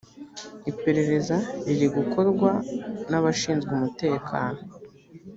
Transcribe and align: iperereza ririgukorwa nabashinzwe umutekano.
iperereza 0.71 1.37
ririgukorwa 1.67 2.51
nabashinzwe 3.09 3.69
umutekano. 3.79 4.59